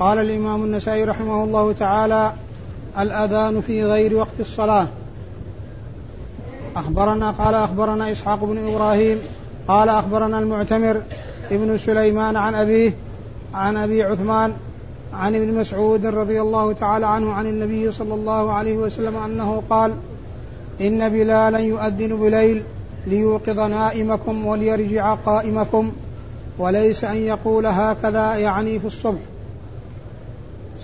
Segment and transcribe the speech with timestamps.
[0.00, 2.32] قال الإمام النسائي رحمه الله تعالى
[2.98, 4.86] الأذان في غير وقت الصلاة.
[6.76, 9.18] أخبرنا قال أخبرنا إسحاق بن إبراهيم
[9.68, 11.02] قال أخبرنا المعتمر
[11.50, 12.94] ابن سليمان عن أبيه
[13.54, 14.52] عن أبي عثمان
[15.12, 19.94] عن ابن مسعود رضي الله تعالى عنه عن النبي صلى الله عليه وسلم أنه قال
[20.80, 22.62] إن بلالا يؤذن بليل
[23.06, 25.92] ليوقظ نائمكم وليرجع قائمكم
[26.58, 29.29] وليس أن يقول هكذا يعني في الصبح.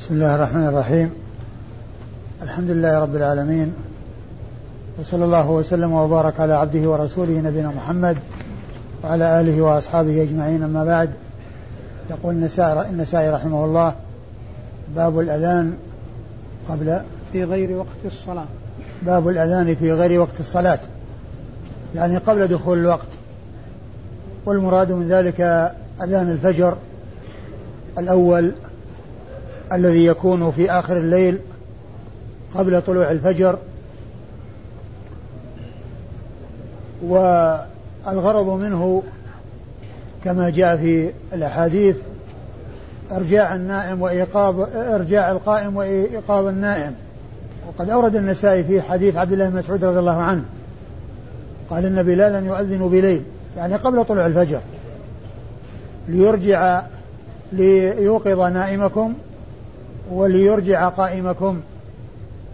[0.06, 1.10] بسم الله الرحمن الرحيم.
[2.42, 3.74] الحمد لله رب العالمين.
[4.98, 8.16] وصلى الله وسلم وبارك على عبده ورسوله نبينا محمد
[9.04, 10.62] وعلى آله وأصحابه أجمعين.
[10.62, 11.10] أما بعد
[12.10, 12.34] يقول
[12.90, 13.94] النسائي رحمه الله
[14.96, 15.76] باب الأذان
[16.68, 17.00] قبل
[17.32, 18.46] في غير وقت الصلاة.
[19.02, 20.80] باب الأذان في غير وقت الصلاة.
[21.94, 23.10] يعني قبل دخول الوقت.
[24.46, 25.40] والمراد من ذلك
[26.02, 26.76] أذان الفجر
[27.98, 28.52] الأول
[29.72, 31.38] الذي يكون في آخر الليل
[32.54, 33.58] قبل طلوع الفجر.
[37.02, 39.02] والغرض منه
[40.24, 41.96] كما جاء في الأحاديث
[43.12, 46.94] إرجاع النائم وإيقاظ إرجاع القائم وإيقاظ النائم.
[47.68, 50.44] وقد أورد النسائي في حديث عبد الله بن مسعود رضي الله عنه
[51.70, 53.22] قال إن بلالا يؤذن بليل.
[53.56, 54.60] يعني قبل طلوع الفجر.
[56.08, 56.82] ليرجع
[57.52, 59.14] ليوقظ نائمكم
[60.10, 61.60] وليرجع قائمكم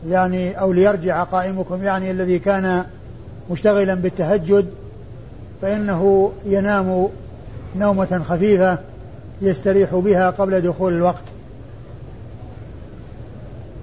[0.09, 2.85] يعني أو ليرجع قائمكم يعني الذي كان
[3.51, 4.67] مشتغلا بالتهجد
[5.63, 7.09] فإنه ينام
[7.77, 8.79] نومة خفيفة
[9.43, 11.23] يستريح بها قبل دخول الوقت.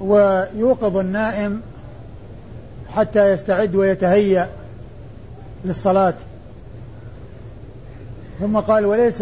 [0.01, 1.61] ويوقظ النائم
[2.93, 4.49] حتى يستعد ويتهيأ
[5.65, 6.13] للصلاة.
[8.39, 9.21] ثم قال وليس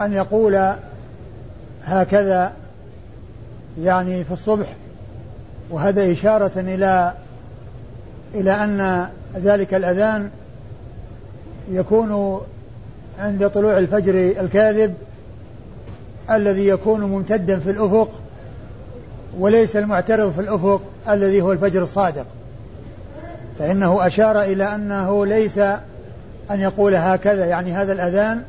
[0.00, 0.72] أن يقول
[1.84, 2.52] هكذا
[3.80, 4.76] يعني في الصبح
[5.70, 7.14] وهذا إشارة إلى
[8.34, 10.30] إلى أن ذلك الأذان
[11.70, 12.40] يكون
[13.18, 14.94] عند طلوع الفجر الكاذب
[16.30, 18.08] الذي يكون ممتدا في الأفق
[19.38, 22.26] وليس المعترض في الأفق الذي هو الفجر الصادق.
[23.58, 25.58] فإنه أشار إلى أنه ليس
[26.50, 28.42] أن يقول هكذا يعني هذا الأذان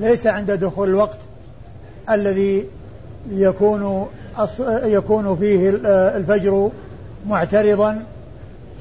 [0.00, 1.18] ليس عند دخول الوقت
[2.10, 2.66] الذي
[3.30, 4.06] يكون
[4.84, 5.70] يكون فيه
[6.16, 6.70] الفجر
[7.28, 8.04] معترضا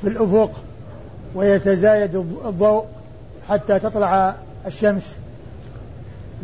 [0.02, 0.52] في الأفق
[1.36, 2.16] ويتزايد
[2.46, 2.86] الضوء
[3.50, 4.36] حتى تطلع
[4.68, 5.16] الشمس.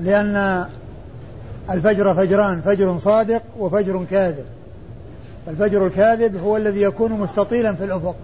[0.03, 0.65] لأن
[1.71, 4.45] الفجر فجران فجر صادق وفجر كاذب.
[5.47, 8.15] الفجر الكاذب هو الذي يكون مستطيلا في الأفق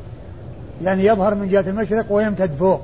[0.83, 2.81] يعني يظهر من جهة المشرق ويمتد فوق.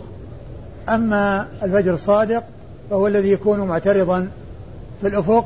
[0.89, 2.43] أما الفجر الصادق
[2.89, 4.27] فهو الذي يكون معترضا
[5.01, 5.45] في الأفق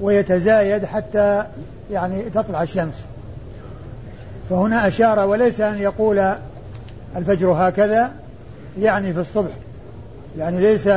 [0.00, 1.44] ويتزايد حتى
[1.92, 3.04] يعني تطلع الشمس.
[4.50, 6.34] فهنا أشار وليس أن يقول
[7.16, 8.12] الفجر هكذا
[8.80, 9.50] يعني في الصبح.
[10.38, 10.88] يعني ليس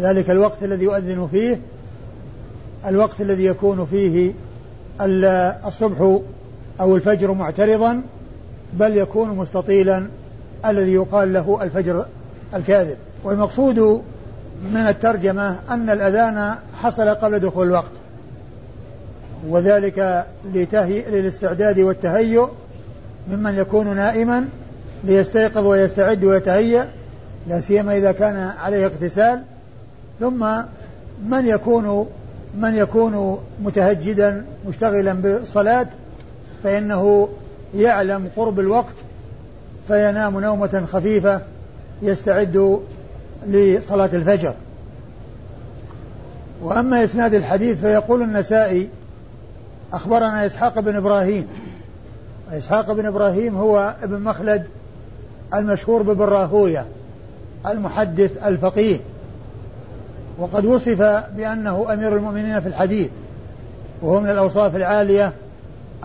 [0.00, 1.60] ذلك الوقت الذي يؤذن فيه
[2.86, 4.32] الوقت الذي يكون فيه
[5.66, 6.20] الصبح
[6.80, 8.02] أو الفجر معترضا
[8.72, 10.06] بل يكون مستطيلا
[10.66, 12.06] الذي يقال له الفجر
[12.54, 12.96] الكاذب.
[13.24, 14.02] والمقصود
[14.62, 17.90] من الترجمة أن الأذان حصل قبل دخول الوقت
[19.48, 22.48] وذلك لتهي للاستعداد والتهيؤ
[23.30, 24.44] ممن يكون نائما
[25.04, 26.88] ليستيقظ ويستعد ويتهيأ
[27.48, 29.42] لا سيما إذا كان عليه اغتسال.
[30.20, 30.46] ثم
[31.28, 32.08] من يكون
[32.58, 35.86] من يكون متهجدا مشتغلا بالصلاة
[36.62, 37.28] فإنه
[37.74, 38.94] يعلم قرب الوقت
[39.88, 41.40] فينام نومة خفيفة
[42.02, 42.80] يستعد
[43.46, 44.54] لصلاة الفجر.
[46.62, 48.88] وأما إسناد الحديث فيقول النسائي
[49.92, 51.46] أخبرنا إسحاق بن إبراهيم.
[52.52, 54.64] إسحاق بن إبراهيم هو ابن مخلد
[55.54, 56.22] المشهور بابن
[57.66, 58.98] المحدث الفقيه.
[60.38, 61.02] وقد وصف
[61.36, 63.08] بأنه أمير المؤمنين في الحديث
[64.02, 65.32] وهو من الأوصاف العالية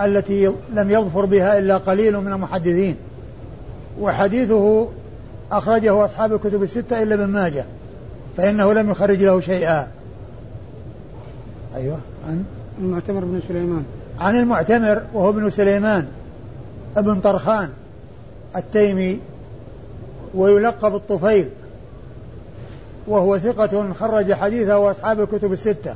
[0.02, 2.96] التي لم يظفر بها إلا قليل من المحدثين.
[4.02, 4.88] وحديثه
[5.51, 7.66] أخرجه أصحاب الكتب الستة إلا ابن ماجه
[8.38, 9.88] فإنه لم يخرج له شيئا.
[11.75, 12.44] أيوه عن؟
[12.80, 13.84] المعتمر بن سليمان.
[14.19, 16.07] عن المعتمر وهو ابن سليمان
[16.98, 17.69] ابن طرخان
[18.56, 19.19] التيمي
[20.36, 21.50] ويلقب الطفيل
[23.07, 25.96] وهو ثقة خرج حديثه وأصحاب الكتب الستة.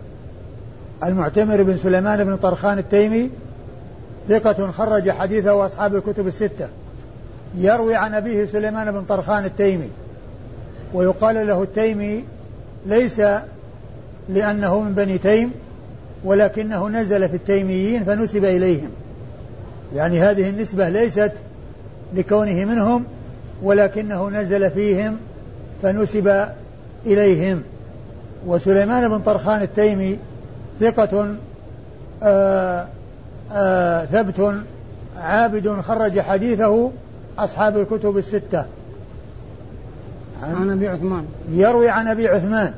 [1.03, 3.29] المعتمر بن سليمان بن طرخان التيمي
[4.29, 6.67] ثقة خرج حديثه وأصحاب الكتب الستة.
[7.55, 9.89] يروي عن أبيه سليمان بن طرخان التيمي
[10.93, 12.23] ويقال له التيمي
[12.85, 13.21] ليس
[14.29, 15.51] لأنه من بني تيم
[16.23, 18.89] ولكنه نزل في التيميين فنسب إليهم.
[19.95, 21.31] يعني هذه النسبة ليست
[22.13, 23.05] لكونه منهم
[23.63, 25.17] ولكنه نزل فيهم
[25.83, 26.47] فنسب
[27.05, 27.63] إليهم.
[28.47, 30.17] وسليمان بن طرخان التيمي
[30.79, 31.35] ثقة
[32.23, 32.87] آآ
[33.51, 34.55] آآ ثبت
[35.17, 36.91] عابد خرج حديثه
[37.39, 38.65] أصحاب الكتب الستة.
[40.43, 41.25] عن, عن أبي عثمان.
[41.51, 42.73] يروي عن أبي عثمان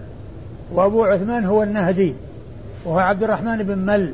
[0.73, 2.13] وأبو عثمان هو النهدي
[2.85, 4.13] وهو عبد الرحمن بن مل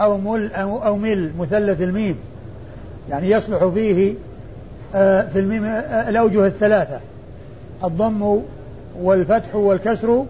[0.00, 2.16] أو مل أو, أو مل مثلث الميم.
[3.10, 4.14] يعني يصلح فيه
[4.94, 7.00] آه، في الميم آه، الأوجه الثلاثة.
[7.84, 8.40] الضم
[9.00, 10.24] والفتح والكسر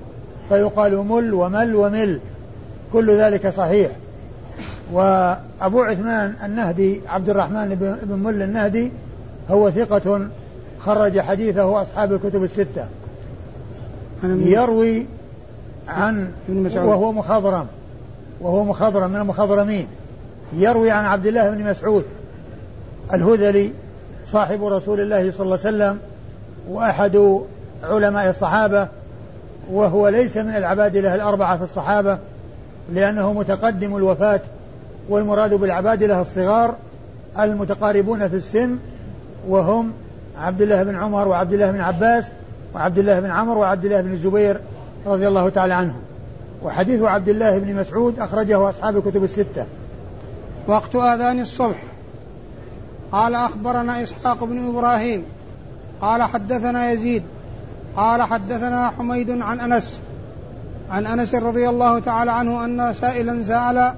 [0.48, 2.20] فيقال مل ومل ومل.
[2.92, 3.90] كل ذلك صحيح.
[4.92, 8.92] وأبو عثمان النهدي عبد الرحمن بن مل النهدي
[9.50, 10.28] هو ثقة
[10.80, 12.86] خرج حديثه أصحاب الكتب الستة.
[14.24, 15.06] يروي
[15.88, 16.30] عن
[16.74, 17.66] وهو مخضرم.
[18.40, 19.86] وهو مخضرم من المخضرمين.
[20.52, 22.04] يروي عن عبد الله بن مسعود
[23.12, 23.72] الهذلي
[24.26, 25.98] صاحب رسول الله صلى الله عليه وسلم
[26.68, 27.40] وأحد
[27.82, 28.88] علماء الصحابة
[29.72, 32.18] وهو ليس من العبادلة الأربعة في الصحابة
[32.92, 34.40] لأنه متقدم الوفاة
[35.08, 36.74] والمراد بالعبادلة الصغار
[37.38, 38.76] المتقاربون في السن
[39.48, 39.92] وهم
[40.38, 42.24] عبد الله بن عمر وعبد الله بن عباس
[42.74, 44.60] وعبد الله بن عمرو وعبد الله بن الزبير
[45.06, 46.00] رضي الله تعالى عنهم
[46.62, 49.66] وحديث عبد الله بن مسعود أخرجه أصحاب الكتب الستة.
[50.66, 51.82] وقت آذان الصبح.
[53.12, 55.24] قال أخبرنا إسحاق بن إبراهيم.
[56.00, 57.22] قال حدثنا يزيد.
[57.96, 60.00] قال حدثنا حميد عن أنس.
[60.90, 63.94] عن أنس رضي الله تعالى عنه أن سائلا سأل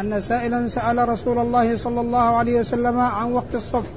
[0.00, 3.88] أن سائلا سأل رسول الله صلى الله عليه وسلم عن وقت الصبح.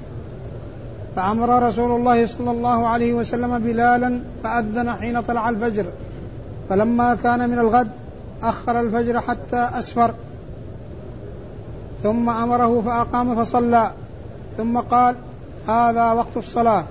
[1.16, 5.86] فأمر رسول الله صلى الله عليه وسلم بلالا فأذن حين طلع الفجر.
[6.70, 7.88] فلما كان من الغد
[8.44, 10.14] أخر الفجر حتى أسفر.
[12.04, 13.92] ثم أمره فأقام فصلى.
[14.58, 15.16] ثم قال
[15.68, 16.84] هذا وقت الصلاة.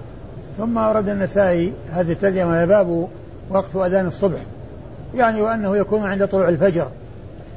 [0.58, 3.08] ثم أورد النسائي هذه الترجمة باب
[3.50, 4.40] وقت أذان الصبح.
[5.14, 6.88] يعني وأنه يكون عند طلوع الفجر.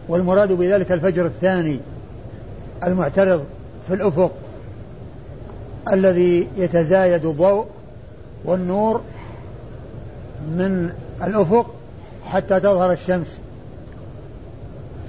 [0.10, 1.80] والمراد بذلك الفجر الثاني
[2.84, 3.44] المعترض
[3.88, 4.32] في الأفق.
[5.92, 7.66] الذي يتزايد الضوء
[8.46, 9.02] والنور
[10.48, 10.90] من
[11.24, 11.74] الأفق
[12.26, 13.38] حتى تظهر الشمس.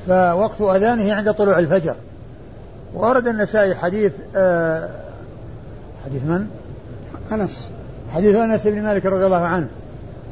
[0.07, 1.95] فوقت أذانه عند طلوع الفجر.
[2.95, 4.89] ورد النسائي حديث آه
[6.05, 6.47] حديث من؟
[7.33, 7.69] أنس.
[8.15, 9.69] حديث أنس بن مالك رضي الله عنه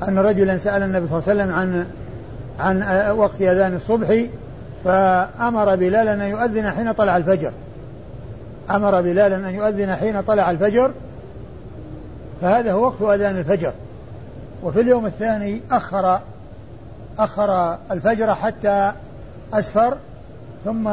[0.08, 1.86] أن رجلا سأل النبي صلى الله عليه وسلم عن
[2.60, 4.24] عن آه، وقت أذان الصبح
[4.84, 7.52] فأمر بلالا أن يؤذن حين طلع الفجر.
[8.70, 10.93] أمر بلالا أن يؤذن حين طلع الفجر
[12.41, 13.73] فهذا هو وقت أذان الفجر.
[14.62, 16.20] وفي اليوم الثاني أخر
[17.19, 18.93] أخر الفجر حتى
[19.55, 19.97] أسفر
[20.64, 20.88] ثم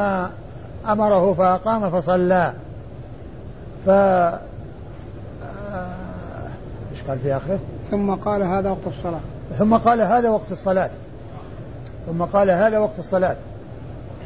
[0.89, 2.53] أمره فقام فصلى.
[3.85, 4.39] ف آه،
[6.91, 7.59] إيش قال في آخره؟
[7.91, 9.19] ثم قال هذا وقت الصلاة.
[9.57, 10.89] ثم قال هذا وقت الصلاة.
[12.07, 13.35] ثم قال هذا وقت الصلاة.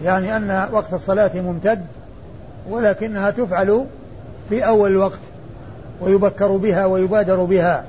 [0.04, 1.86] يعني أن وقت الصلاة ممتد.
[2.70, 3.86] ولكنها تفعل
[4.50, 5.20] في أول الوقت
[6.02, 7.86] ويبكر بها ويبادر بها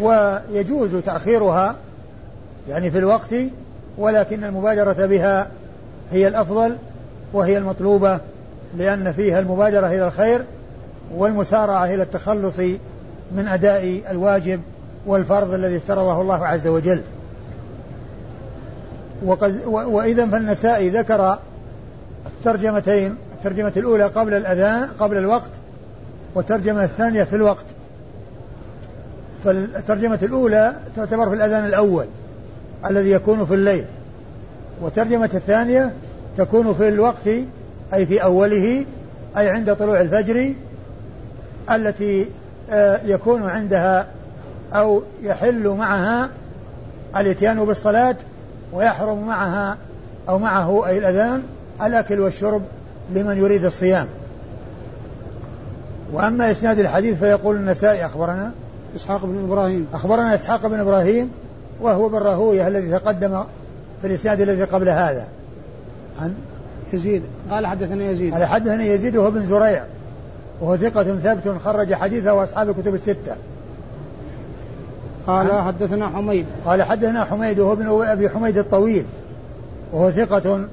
[0.00, 1.76] ويجوز تأخيرها
[2.68, 3.34] يعني في الوقت
[3.98, 5.48] ولكن المبادرة بها
[6.12, 6.76] هي الأفضل
[7.32, 8.18] وهي المطلوبة
[8.76, 10.44] لأن فيها المبادرة إلى الخير
[11.14, 12.58] والمسارعة إلى التخلص
[13.32, 14.60] من أداء الواجب
[15.06, 17.02] والفرض الذي افترضه الله عز وجل.
[19.24, 21.38] وقد وإذا فالنسائي ذكر
[22.26, 25.50] الترجمتين الترجمة الأولى قبل الأذان قبل الوقت
[26.34, 27.64] والترجمة الثانية في الوقت.
[29.44, 32.06] فالترجمة الأولى تعتبر في الأذان الأول
[32.90, 33.84] الذي يكون في الليل.
[34.80, 35.92] والترجمة الثانية
[36.36, 37.26] تكون في الوقت
[37.94, 38.84] أي في أوله
[39.36, 40.52] أي عند طلوع الفجر
[41.70, 42.26] التي
[42.70, 44.06] آه، يكون عندها
[44.72, 46.28] أو يحل معها
[47.16, 48.16] الإتيان بالصلاة
[48.72, 49.76] ويحرم معها
[50.28, 51.42] أو معه أي الأذان
[51.82, 52.62] الأكل والشرب.
[53.14, 54.06] لمن يريد الصيام.
[56.12, 58.52] وأما إسناد الحديث فيقول النسائي أخبرنا.
[58.96, 59.86] إسحاق بن إبراهيم.
[59.94, 61.30] أخبرنا إسحاق بن إبراهيم
[61.80, 63.42] وهو بن راهوية الذي تقدم
[64.00, 65.26] في الإسناد الذي قبل هذا.
[66.20, 66.34] عن
[66.92, 67.22] يزيد.
[67.50, 68.34] قال حدثنا يزيد.
[68.34, 69.84] قال حدثنا يزيد وهو بن زريع.
[70.60, 73.36] وهو ثقة ثبت خرج حديثه وأصحاب الكتب الستة.
[75.26, 76.46] قال حدثنا حميد.
[76.66, 79.04] قال حدثنا حميد وهو ابن أبي حميد الطويل.
[79.92, 80.64] وهو ثقة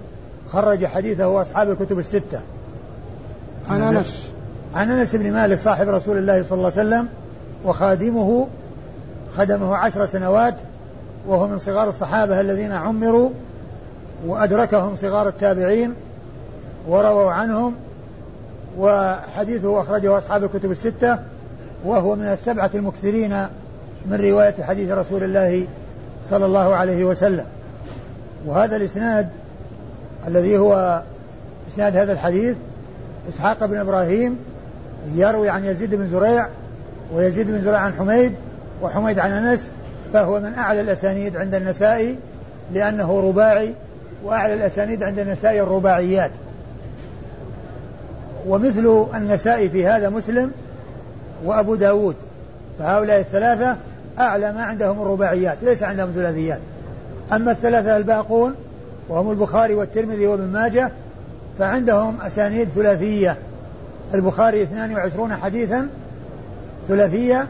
[0.52, 2.40] خرج حديثه وأصحاب الكتب الستة.
[3.70, 4.32] عن أنس.
[4.76, 7.08] عن أنس بن مالك صاحب رسول الله صلى الله عليه وسلم
[7.66, 8.48] وخادمه
[9.38, 10.56] خدمه عشر سنوات
[11.28, 13.30] وهو من صغار الصحابة الذين عمروا
[14.28, 15.94] وأدركهم صغار التابعين
[16.88, 17.76] ورووا عنهم
[18.80, 21.20] وحديثه أخرجه أصحاب الكتب الستة
[21.86, 23.48] وهو من السبعة المكثرين
[24.06, 25.68] من رواية حديث رسول الله
[26.30, 27.46] صلى الله عليه وسلم.
[28.46, 29.30] وهذا الإسناد
[30.28, 31.02] الذي هو
[31.74, 32.56] إسناد هذا الحديث
[33.30, 34.38] إسحاق بن إبراهيم
[35.16, 36.48] يروي عن يزيد بن زريع
[37.14, 38.34] ويزيد بن زريع عن حميد
[38.82, 39.70] وحميد عن أنس
[40.14, 42.16] فهو من أعلى الأسانيد عند النسائي
[42.74, 43.74] لأنه رباعي
[44.24, 46.32] وأعلى الأسانيد عند النسائي الرباعيات.
[48.48, 50.52] ومثل النسائي في هذا مسلم
[51.46, 52.16] وأبو داود
[52.80, 53.78] فهؤلاء الثلاثة
[54.20, 56.60] أعلى ما عندهم الرباعيات ليس عندهم ثلاثيات.
[57.34, 58.56] أما الثلاثة الباقون
[59.10, 60.92] وهم البخاري والترمذي وابن ماجه
[61.60, 63.38] فعندهم أسانيد ثلاثية.
[64.14, 65.88] البخاري 22 حديثا
[66.88, 67.48] ثلاثية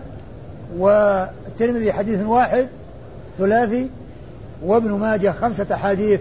[0.77, 2.67] والترمذي حديث واحد
[3.37, 3.89] ثلاثي
[4.63, 6.19] وابن ماجه خمسة أحاديث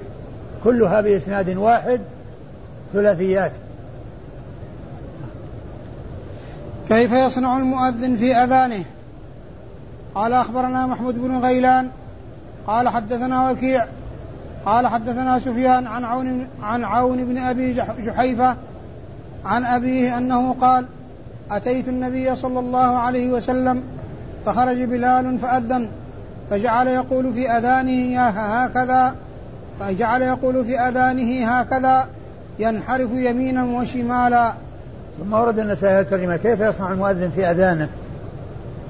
[0.65, 2.01] كلها بإسناد واحد
[2.93, 3.53] ثلاثيات.
[6.89, 8.85] كيف يصنع المؤذن في أذانه؟
[10.15, 11.89] قال أخبرنا محمود بن غيلان
[12.67, 13.87] قال حدثنا وكيع
[14.67, 18.57] قال حدثنا سفيان عن عون عن عون بن أبي جحيفة
[19.45, 20.87] عن أبيه أنه قال
[21.51, 23.83] أتيت النبي صلى الله عليه وسلم
[24.47, 25.89] فخرج بلال فأذن
[26.51, 29.15] فجعل يقول في أذانه هكذا
[29.81, 32.07] فجعل يقول في أذانه هكذا
[32.59, 34.53] ينحرف يمينا وشمالا
[35.19, 37.89] ثم ورد النسائي الكريمه كيف يصنع المؤذن في أذانه؟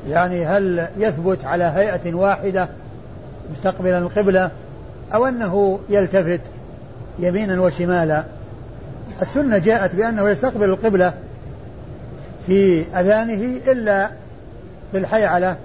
[0.09, 2.69] يعني هل يثبت على هيئة واحدة
[3.53, 4.51] مستقبلا القبلة
[5.15, 6.41] أو أنه يلتفت
[7.19, 8.25] يمينا وشمالا.
[9.23, 11.13] السنة جاءت بأنه يستقبل القبلة
[12.47, 14.11] في أذانه إلا
[14.93, 15.57] في الحيعلة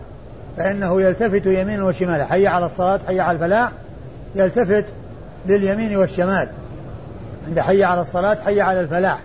[0.57, 2.25] فإنه يلتفت يمينا وشمالا.
[2.25, 3.71] حي على الصلاة حي على الفلاح
[4.35, 4.85] يلتفت
[5.45, 6.47] لليمين والشمال.
[7.47, 9.19] عند حي على الصلاة حي على الفلاح.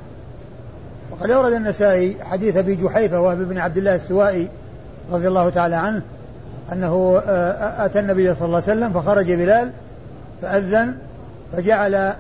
[1.11, 4.49] وقد أورد النسائي حديث أبي جحيفة وهب بن عبد الله السوائي
[5.13, 6.03] رضي الله تعالى عنه
[6.73, 9.71] أنه آه، أتى النبي صلى الله عليه وسلم فخرج بلال
[10.43, 10.95] فأذن
[11.53, 12.13] فجعل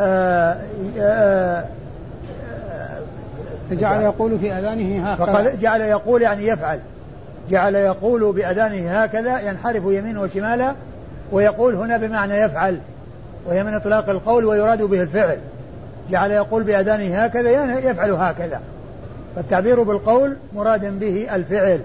[0.00, 0.56] آه،
[0.98, 1.64] آه،
[3.70, 5.26] فجعل يقول في أذانه هكذا.
[5.26, 6.80] فقال جعل يقول يعني يفعل.
[7.50, 10.74] جعل يقول بأذانه هكذا ينحرف يمينه وشماله
[11.32, 12.78] ويقول هنا بمعنى يفعل
[13.46, 15.38] وهي من إطلاق القول ويراد به الفعل.
[16.10, 18.60] جعل يقول بأذانه هكذا يعني يفعل هكذا.
[19.36, 21.80] فالتعبير بالقول مراد به الفعل.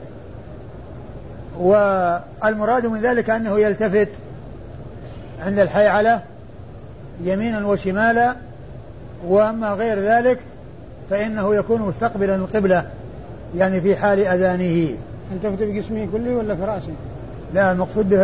[1.60, 4.10] والمراد من ذلك أنه يلتفت
[5.41, 6.21] عند الحيعلة
[7.24, 8.36] يمينا وشمالا
[9.27, 10.39] وأما غير ذلك
[11.10, 12.86] فإنه يكون مستقبلا القبلة
[13.57, 14.95] يعني في حال أذانه.
[15.31, 16.93] يلتفت بجسمه كله ولا في رأسه؟
[17.53, 18.19] لا المقصود به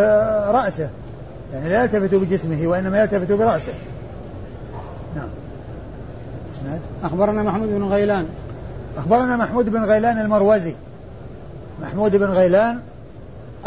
[0.51, 0.89] رأسه.
[1.53, 3.73] يعني لا يلتفت بجسمه وإنما يلتفت برأسه.
[5.15, 5.29] نعم.
[7.03, 8.25] أخبرنا محمود بن غيلان.
[8.97, 10.73] أخبرنا محمود بن غيلان المروزي.
[11.81, 12.79] محمود بن غيلان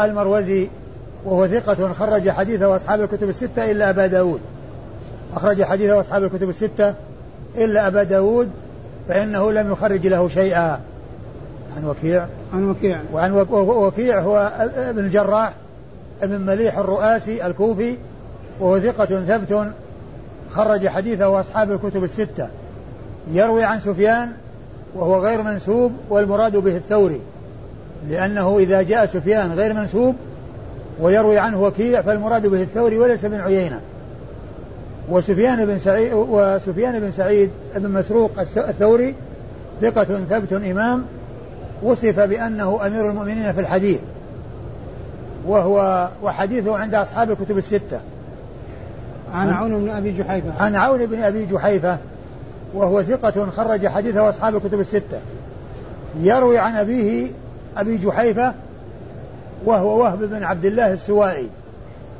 [0.01, 0.67] المروزي
[1.25, 4.39] وهو ثقة خرج حديثه أصحاب الكتب الستة إلا أبا داود.
[5.35, 6.93] أخرج حديثه أصحاب الكتب الستة
[7.57, 8.49] إلا أبا داود
[9.07, 10.79] فإنه لم يخرج له شيئا.
[11.77, 12.25] عن وكيع.
[12.53, 13.01] عن وكيع.
[13.13, 15.53] وعن وكيع هو ابن الجراح
[16.23, 17.97] ابن مليح الرؤاسي الكوفي
[18.59, 19.67] وهو ثقة ثبت
[20.51, 22.47] خرج حديثه أصحاب الكتب الستة.
[23.31, 24.31] يروي عن سفيان
[24.95, 27.21] وهو غير منسوب والمراد به الثوري
[28.09, 30.15] لأنه إذا جاء سفيان غير منسوب
[31.01, 33.81] ويروي عنه وكيع فالمراد به الثوري وليس بن عيينة.
[35.09, 39.15] وسفيان بن سعيد وسفيان بن سعيد بن مسروق الثوري
[39.81, 41.05] ثقة ثبت إمام
[41.83, 43.99] وصف بأنه أمير المؤمنين في الحديث.
[45.47, 47.99] وهو وحديثه عند أصحاب الكتب الستة.
[49.33, 50.63] عن عون بن أبي جحيفة.
[50.63, 51.97] عن عون بن أبي جحيفة
[52.73, 55.19] وهو ثقة خرج حديثه أصحاب الكتب الستة.
[56.21, 57.27] يروي عن أبيه
[57.77, 58.53] أبي جحيفة
[59.65, 61.49] وهو وهب بن عبد الله السوائي.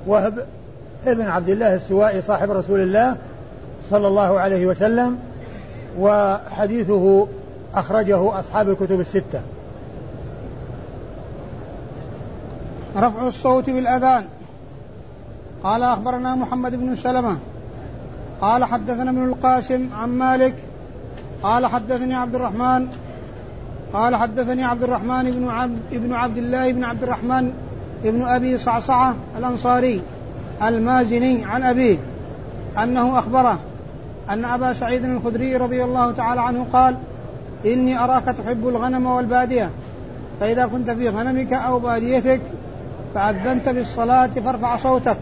[0.08, 0.46] وهب
[1.06, 3.16] ابن عبد الله السوائي صاحب رسول الله
[3.90, 5.20] صلى الله عليه وسلم
[6.00, 7.28] وحديثه
[7.76, 9.42] أخرجه أصحاب الكتب الستة.
[12.98, 14.26] رفع الصوت بالأذان.
[15.64, 17.38] قال أخبرنا محمد بن سلمة.
[18.42, 20.56] قال حدثنا ابن القاسم عن مالك.
[21.44, 22.88] قال حدثني عبد الرحمن.
[23.94, 27.52] قال حدثني عبد الرحمن بن عبد ابن عبد الله بن عبد الرحمن
[28.06, 30.02] ابن أبي صعصعة الأنصاري
[30.64, 31.98] المازني عن أبيه
[32.84, 33.60] أنه أخبره
[34.30, 36.96] أن أبا سعيد الخدري رضي الله تعالى عنه قال
[37.66, 39.70] إني أراك تحب الغنم والبادية
[40.40, 42.42] فإذا كنت في غنمك أو باديتك
[43.16, 45.18] فأذنت بالصلاة فارفع صوتك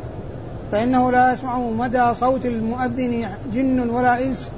[0.72, 4.52] فإنه لا يسمع مدى صوت المؤذن جن ولا إنس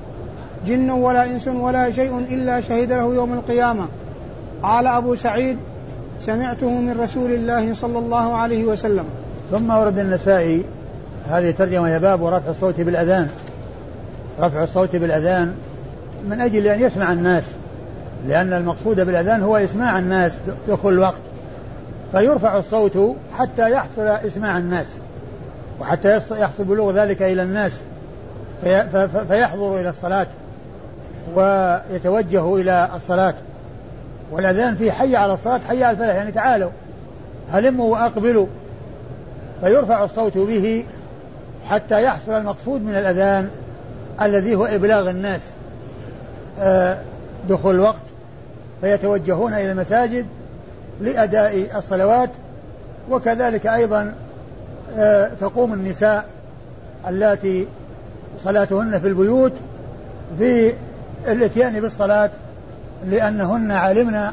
[0.67, 3.85] جن ولا إنس ولا شيء إلا شهد له يوم القيامة.
[4.63, 5.57] قال أبو سعيد
[6.19, 9.05] سمعته من رسول الله صلى الله عليه وسلم.
[9.51, 10.63] ثم ورد النسائي
[11.29, 13.29] هذه ترجمة يا باب ورفع الصوت بالأذان.
[14.39, 15.55] رفع الصوت بالأذان
[16.29, 17.43] من أجل أن يسمع الناس
[18.27, 20.37] لأن المقصود بالأذان هو إسماع الناس
[20.69, 21.21] دخول الوقت
[22.11, 24.85] فيرفع الصوت حتى يحصل إسماع الناس
[25.79, 27.81] وحتى يحصل بلوغ ذلك إلى الناس.
[28.63, 30.27] في فيحضروا إلى الصلاة
[31.35, 33.33] ويتوجهوا إلى الصلاة.
[34.31, 36.15] والأذان فيه حي على الصلاة حي على الفلاح.
[36.15, 36.71] يعني تعالوا
[37.51, 38.47] هلموا وأقبلوا.
[39.61, 40.85] فيرفع الصوت به
[41.69, 43.49] حتى يحصل المقصود من الأذان
[44.21, 45.41] الذي هو إبلاغ الناس.
[46.59, 46.97] آه،
[47.49, 48.01] دخول الوقت.
[48.81, 50.25] فيتوجهون إلى المساجد
[51.01, 52.29] لأداء الصلوات.
[53.09, 54.13] وكذلك أيضا
[54.97, 56.25] آه، تقوم النساء
[57.07, 57.67] اللاتي
[58.43, 59.53] صلاتهن في البيوت
[60.39, 60.73] في
[61.27, 62.29] الإتيان بالصلاة.
[63.05, 64.31] لأنهن علمن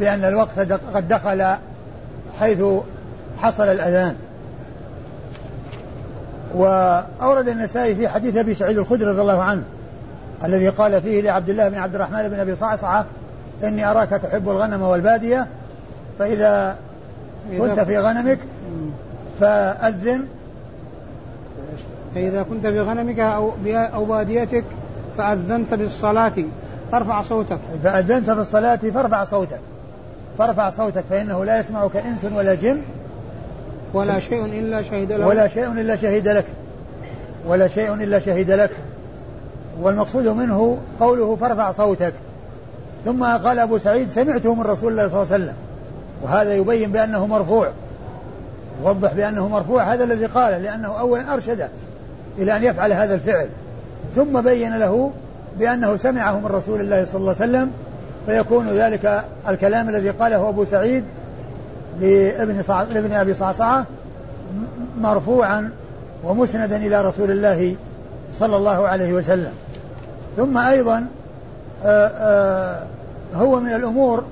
[0.00, 0.58] بأن الوقت
[0.94, 1.56] قد دخل
[2.40, 2.62] حيث
[3.38, 4.14] حصل الأذان.
[6.54, 9.62] وأورد النسائي في حديث أبي سعيد الخدري رضي الله عنه
[10.44, 13.04] الذي قال فيه لعبد الله بن عبد الرحمن بن أبي صعصعة
[13.64, 15.46] إني أراك تحب الغنم والبادية
[16.18, 16.76] فإذا
[17.58, 18.38] كنت في غنمك
[19.40, 20.26] فأذن.
[22.14, 24.64] فإذا كنت في غنمك أو أو باديتك
[25.18, 26.32] فأذنت بالصلاة.
[26.92, 27.58] فارفع صوتك.
[27.84, 29.60] فأذنت بالصلاة فارفع صوتك.
[30.38, 32.80] فارفع صوتك فإنه لا يسمعك إنس ولا جن.
[33.94, 35.26] ولا شيء إلا شهد لك.
[35.26, 36.44] ولا شيء إلا شهد لك.
[37.46, 38.70] ولا شيء إلا شهد لك.
[39.80, 42.12] والمقصود منه قوله فارفع صوتك.
[43.04, 45.54] ثم قال أبو سعيد سمعته من رسول الله صلى الله عليه وسلم.
[46.22, 47.70] وهذا يبين بأنه مرفوع.
[48.82, 49.94] وضح بأنه مرفوع.
[49.94, 51.68] هذا الذي قاله لأنه أولا أرشده
[52.38, 53.48] إلى أن يفعل هذا الفعل.
[54.14, 55.12] ثم بين له
[55.58, 57.70] بأنه سمعه من رسول الله صلى الله عليه وسلم
[58.26, 61.04] فيكون ذلك الكلام الذي قاله أبو سعيد
[62.00, 62.82] لابن صع...
[62.82, 63.84] لابن أبي صعصعة
[65.00, 65.70] مرفوعا
[66.24, 67.76] ومسندا إلى رسول الله
[68.38, 69.52] صلى الله عليه وسلم.
[70.36, 71.06] ثم أيضا
[71.84, 72.82] آآ آآ
[73.34, 74.24] هو من الأمور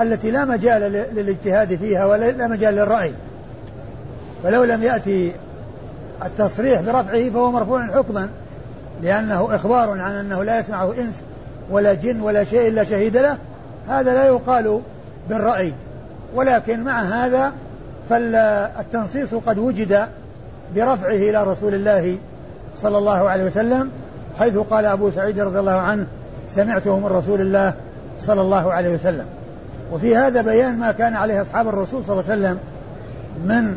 [0.00, 3.12] التي لا مجال للاجتهاد فيها ولا مجال للرأي.
[4.42, 5.32] فلو لم يأتي
[6.24, 8.28] التصريح برفعه فهو مرفوع حكما.
[9.02, 11.22] لأنه إخبار عن أنه لا يسمعه إنس
[11.70, 13.36] ولا جن ولا شيء إلا شهيد له
[13.88, 14.80] هذا لا يقال
[15.28, 15.72] بالرأي.
[16.34, 17.52] ولكن مع هذا
[18.08, 20.06] فالتنصيص قد وجد
[20.76, 22.18] برفعه إلى رسول الله
[22.76, 23.90] صلى الله عليه وسلم
[24.38, 26.06] حيث قال أبو سعيد رضي الله عنه
[26.50, 27.74] سمعته من رسول الله
[28.20, 29.26] صلى الله عليه وسلم.
[29.92, 32.58] وفي هذا بيان ما كان عليه أصحاب الرسول صلى الله عليه وسلم
[33.44, 33.76] من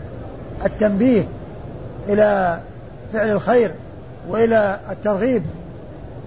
[0.65, 1.23] التنبيه
[2.07, 2.60] إلى
[3.13, 3.71] فعل الخير
[4.29, 5.43] وإلى الترغيب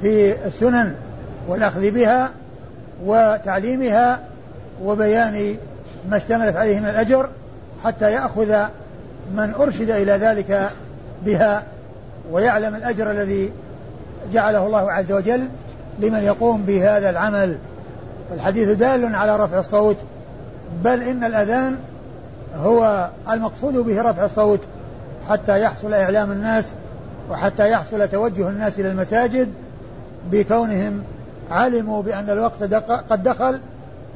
[0.03, 0.95] في السنن
[1.49, 2.31] والأخذ بها
[3.05, 4.21] وتعليمها
[4.85, 5.57] وبيان
[6.11, 7.29] ما اشتملت عليه من الأجر
[7.85, 8.65] حتى يأخذ
[9.35, 10.71] من أرشد إلى ذلك
[11.25, 11.63] بها
[12.33, 13.53] ويعلم الأجر الذي
[14.33, 15.49] جعله الله عز وجل
[15.99, 17.59] لمن يقوم بهذا العمل.
[18.35, 19.97] الحديث دال على رفع الصوت
[20.85, 21.77] بل إن الأذان
[22.57, 24.61] هو المقصود به رفع الصوت
[25.29, 26.73] حتى يحصل إعلام الناس
[27.31, 29.49] وحتى يحصل توجه الناس إلى المساجد
[30.31, 31.03] بكونهم
[31.51, 32.63] علموا بأن الوقت
[33.11, 33.61] قد دخل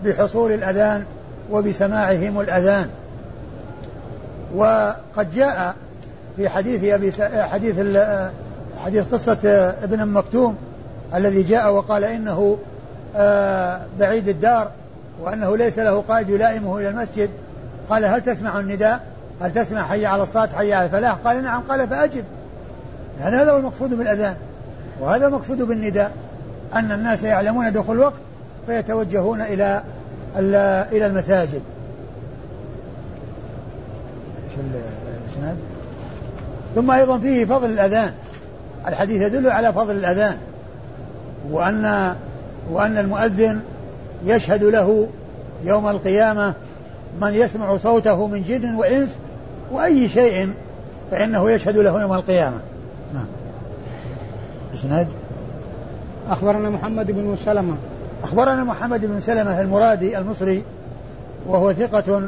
[0.05, 1.05] بحصول الأذان
[1.51, 2.89] وبسماعهم الأذان.
[4.55, 5.75] وقد جاء
[6.37, 7.97] في حديث أبي حديث
[8.85, 9.39] حديث قصة
[9.83, 10.57] ابن مكتوم
[11.15, 12.59] الذي جاء وقال إنه
[13.17, 14.71] آه، بعيد الدار
[15.23, 17.31] وأنه ليس له قائد يلائمه إلى المسجد.
[17.91, 19.01] قال هل تسمع النداء؟
[19.41, 22.25] هل تسمع حي على الصلاة حي على الفلاح؟ قال نعم قال فأجب.
[23.21, 24.35] لأن هذا هو المقصود بالأذان
[25.01, 26.13] وهذا المقصود بالنداء
[26.75, 28.21] أن الناس يعلمون دخول الوقت
[28.67, 29.83] فيتوجهون إلى
[30.93, 31.63] إلى المساجد.
[35.39, 35.57] الإسناد؟
[36.75, 38.13] ثم أيضا فيه فضل الأذان
[38.89, 40.37] الحديث يدل على فضل الأذان
[41.51, 42.15] وأن
[42.71, 43.61] وأن المؤذن
[44.25, 45.09] يشهد له
[45.65, 46.55] يوم القيامة
[47.21, 49.17] من يسمع صوته من جن وإنس
[49.73, 50.53] وأي شيء
[51.11, 52.59] فإنه يشهد له يوم القيامة.
[54.75, 55.07] إسناد
[56.31, 57.77] أخبرنا محمد بن سلمة.
[58.25, 60.63] أخبرنا محمد بن سلمة المرادي المصري
[61.47, 62.23] وهو ثقة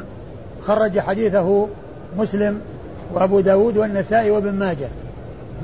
[0.66, 1.66] خرج حديثه
[2.18, 2.61] مسلم
[3.14, 4.88] وأبو داود والنسائي وابن ماجه.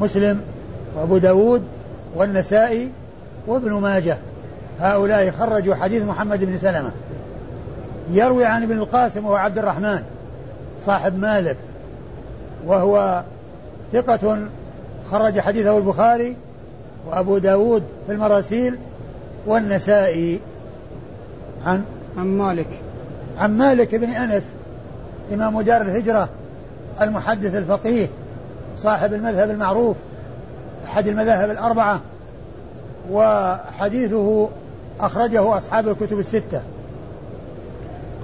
[0.00, 0.40] مسلم
[0.96, 1.62] وأبو داود
[2.16, 2.88] والنسائي
[3.46, 4.18] وابن ماجه.
[4.80, 6.90] هؤلاء خرجوا حديث محمد بن سلمة.
[8.12, 10.02] يروي عن ابن القاسم وهو عبد الرحمن
[10.86, 11.56] صاحب مالك
[12.66, 13.22] وهو
[13.92, 14.38] ثقة
[15.10, 16.36] خرج حديثه البخاري
[17.06, 18.78] وأبو داود في المراسيل
[19.46, 20.40] والنسائي.
[21.66, 21.84] عن
[22.18, 22.68] عن مالك.
[23.38, 24.44] عن مالك بن أنس
[25.32, 26.28] إمام دار الهجرة
[27.00, 28.06] المحدث الفقيه
[28.78, 29.96] صاحب المذهب المعروف
[30.84, 32.00] أحد المذاهب الأربعة
[33.10, 34.48] وحديثه
[35.00, 36.60] أخرجه أصحاب الكتب الستة.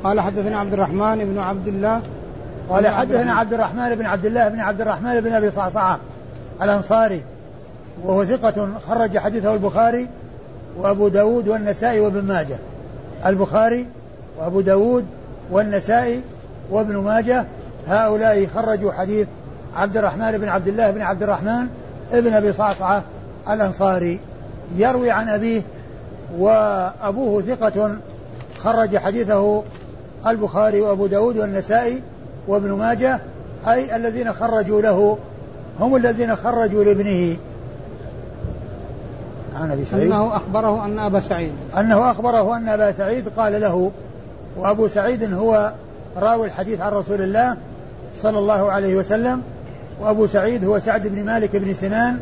[0.05, 2.03] قال حدثنا عبد الرحمن بن عبد الله.
[2.69, 5.99] قال حدثنا عبد الرحمن بن عبد الله بن عبد الرحمن بن أبي صعصعة
[6.63, 7.23] الأنصاري.
[8.05, 10.09] وهو ثقة خرج حديثه البخاري
[10.77, 12.57] وأبو داود والنسائي وابن ماجه.
[13.27, 13.87] البخاري
[14.39, 15.05] وأبو داود
[15.51, 16.21] والنسائي
[16.71, 17.45] وابن ماجه.
[17.89, 19.27] هؤلاء خرجوا حديث
[19.77, 21.67] عبد الرحمن بن عبد الله بن عبد الرحمن
[22.13, 23.03] ابن أبي صعصعة
[23.51, 24.21] الأنصاري.
[24.77, 25.63] يروي عن أبيه
[26.39, 27.97] وأبوه ثقة
[28.59, 29.63] خرج حديثه
[30.27, 32.03] البخاري وأبو داود والنسائي
[32.49, 33.21] وابن ماجه.
[33.69, 35.19] أي الذين خرجوا له
[35.81, 37.37] هم الذين خرجوا لابنه.
[39.57, 40.03] عن أبي سعيد.
[40.03, 41.53] أنه أخبره أن أبا سعيد.
[41.79, 43.93] أنه أخبره أن أبا سعيد قال له
[44.57, 45.73] وأبو سعيد هو
[46.17, 47.57] راوي الحديث عن رسول الله
[48.17, 49.43] صلى الله عليه وسلم
[50.01, 52.19] وأبو سعيد هو سعد بن مالك بن سنان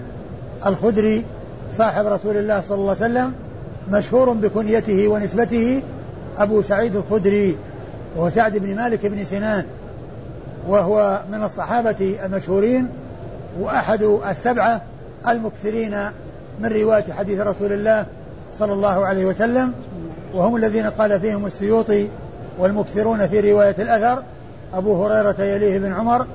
[0.67, 1.25] الخدري
[1.73, 3.33] صاحب رسول الله صلى الله عليه وسلم
[3.91, 5.83] مشهور بكنيته ونسبته
[6.39, 7.57] أبو سعيد الخدري
[8.17, 9.65] وهو سعد بن مالك بن سنان
[10.69, 12.89] وهو من الصحابة المشهورين
[13.61, 14.83] وأحد السبعة
[15.29, 16.11] المكثرين
[16.61, 18.07] من رواية حديث رسول الله
[18.59, 19.73] صلى الله عليه وسلم
[20.35, 22.09] وهم الذين قال فيهم السيوطي
[22.59, 24.23] والمكثرون في رواية الأثر
[24.75, 26.27] أبو هريرة يليه بن عمر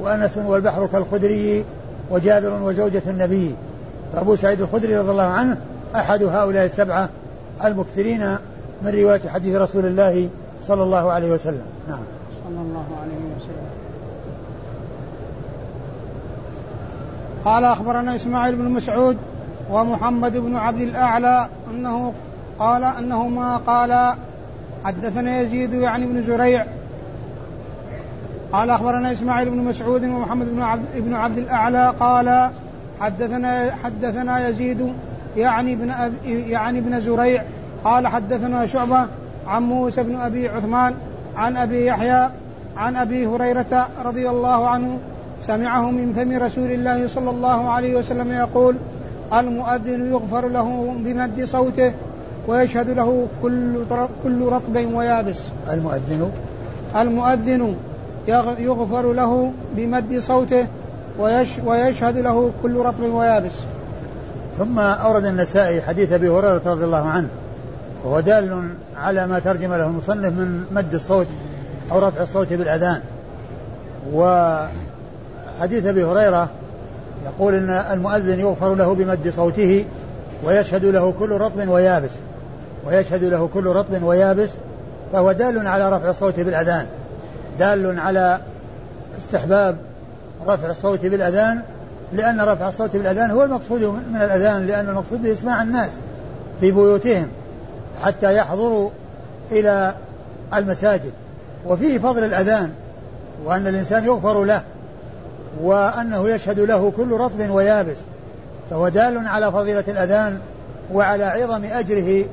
[0.00, 1.64] وأنس والبحر كالخدري
[2.10, 3.54] وجابر وزوجة النبي.
[4.12, 5.56] فأبو سعيد الخدري رضي الله عنه
[5.94, 7.08] أحد هؤلاء السبعة
[7.64, 8.36] المكثرين
[8.82, 10.28] من رواية حديث رسول الله
[10.66, 11.66] صلى الله عليه وسلم.
[11.88, 11.98] نعم.
[12.44, 13.64] صلى الله عليه وسلم.
[17.44, 19.16] قال أخبرنا إسماعيل بن مسعود
[19.70, 22.12] ومحمد بن عبد الأعلى أنه
[22.58, 24.14] قال أنهما قال
[24.84, 26.66] حدثنا يزيد يعني بن زريع
[28.52, 32.50] قال أخبرنا إسماعيل بن مسعود ومحمد بن عبد, بن عبد الأعلى قال
[33.00, 34.92] حدثنا حدثنا يزيد
[35.36, 35.92] يعني بن
[36.26, 37.42] يعني بن زريع
[37.84, 39.06] قال حدثنا شعبة
[39.46, 40.94] عن موسى بن أبي عثمان
[41.36, 42.28] عن أبي يحيى
[42.76, 44.98] عن أبي هريرة رضي الله عنه
[45.46, 48.76] سمعه من فم رسول الله صلى الله عليه وسلم يقول
[49.32, 51.92] المؤذن يغفر له بمد صوته
[52.48, 53.84] ويشهد له كل
[54.24, 55.40] كل رطب ويابس.
[55.70, 56.30] المؤذن؟
[56.96, 57.76] المؤذن
[58.58, 60.66] يغفر له بمد صوته
[61.64, 63.52] ويشهد له كل رطب ويابس.
[64.58, 67.28] ثم أورد النسائي حديث أبي هريرة رضي الله عنه
[68.04, 71.26] وهو دال على ما ترجم له المصنف من مد الصوت
[71.92, 73.00] أو رفع الصوت بالأذان.
[74.12, 76.48] وحديث أبي هريرة
[77.24, 79.84] يقول إن المؤذن يغفر له بمد صوته
[80.44, 82.10] ويشهد له كل رطب ويابس.
[82.86, 84.50] ويشهد له كل رطب ويابس.
[85.12, 86.86] فهو دال على رفع الصوت بالأذان.
[87.58, 88.40] دال على
[89.18, 89.76] استحباب
[90.46, 91.62] رفع الصوت بالأذان
[92.12, 96.00] لأن رفع الصوت بالأذان هو المقصود من الأذان لأن المقصود به إسماع الناس
[96.60, 97.28] في بيوتهم
[98.02, 98.90] حتى يحضروا
[99.52, 99.94] إلى
[100.54, 101.12] المساجد.
[101.66, 102.70] وفيه فضل الأذان
[103.44, 104.62] وأن الإنسان يغفر له.
[105.62, 107.96] وأنه يشهد له كل رطب ويابس
[108.70, 110.38] فهو دال على فضيلة الأذان
[110.92, 112.24] وعلى عظم أجره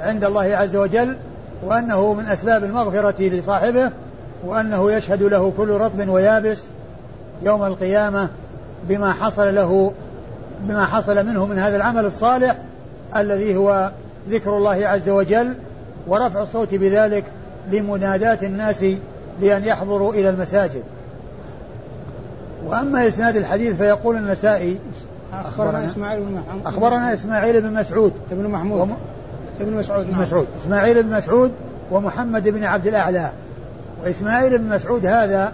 [0.00, 1.16] عند الله عز وجل
[1.62, 3.90] وأنه من أسباب المغفرة لصاحبه
[4.46, 6.62] وأنه يشهد له كل رطب ويابس
[7.42, 8.28] يوم القيامة
[8.88, 9.92] بما حصل له
[10.60, 12.56] بما حصل منه من هذا العمل الصالح
[13.16, 13.90] الذي هو
[14.30, 15.54] ذكر الله عز وجل
[16.06, 17.24] ورفع الصوت بذلك
[17.72, 18.84] لمنادات الناس
[19.40, 20.82] بأن يحضروا إلى المساجد.
[22.66, 24.78] وأما إسناد الحديث فيقول النسائي
[25.32, 26.66] أخبرنا إسماعيل بن محمود.
[26.66, 28.12] أخبرنا إسماعيل بن مسعود.
[28.32, 28.80] ابن محمود.
[28.80, 28.96] وم...
[29.60, 30.20] ابن مسعود نعم.
[30.20, 30.46] مسعود.
[30.62, 31.52] إسماعيل بن مسعود
[31.90, 33.30] ومحمد بن عبد الأعلى.
[34.02, 35.52] وإسماعيل بن مسعود هذا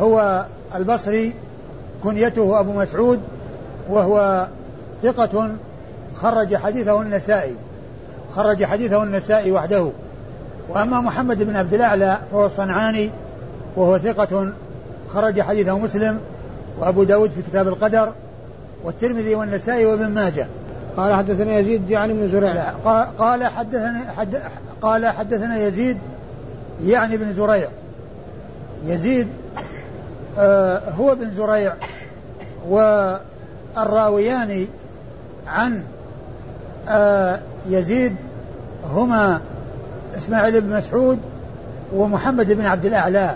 [0.00, 1.34] هو البصري
[2.02, 3.20] كنيته أبو مسعود
[3.88, 4.46] وهو
[5.02, 5.50] ثقة
[6.22, 7.54] خرج حديثه النسائي.
[8.36, 9.90] خرج حديثه النسائي وحده.
[10.68, 13.10] وأما محمد بن عبد الأعلى فهو الصنعاني
[13.76, 14.52] وهو ثقة
[15.14, 16.18] خرج حديثه مسلم
[16.78, 18.12] وأبو داود في كتاب القدر
[18.84, 20.46] والترمذي والنسائي وابن ماجه.
[20.96, 22.70] قال حدثنا يزيد يعني بن زريع.
[23.18, 24.40] قال حدثنا حد
[24.82, 25.98] قال حدثنا يزيد
[26.84, 27.68] يعني بن زريع.
[28.86, 29.28] يزيد
[30.38, 31.74] آه هو بن زريع
[32.68, 34.66] والراويان
[35.46, 35.82] عن
[36.88, 38.16] آه يزيد
[38.92, 39.40] هما
[40.18, 41.18] إسماعيل بن مسعود
[41.94, 43.34] ومحمد بن عبد الأعلى.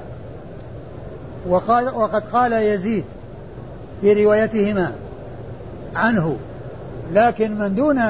[1.48, 3.04] وقال وقد قال يزيد
[4.00, 4.92] في روايتهما
[5.94, 6.36] عنه
[7.12, 8.00] لكن من دون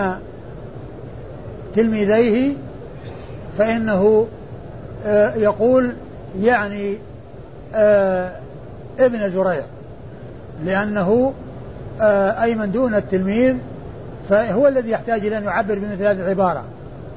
[1.74, 2.54] تلميذيه
[3.58, 4.28] فإنه
[5.06, 5.92] آه، يقول
[6.40, 6.98] يعني
[7.74, 8.32] آه،
[8.98, 9.64] ابن زريع
[10.64, 11.32] لأنه
[12.00, 13.56] آه، أي من دون التلميذ
[14.28, 16.64] فهو الذي يحتاج إلى أن يعبر بمثل هذه العبارة.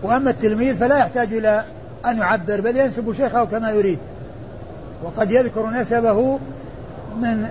[0.03, 1.63] وأما التلميذ فلا يحتاج إلى
[2.05, 3.99] أن يعبر بل ينسب شيخه كما يريد.
[5.03, 6.39] وقد يذكر نسبه
[7.21, 7.47] من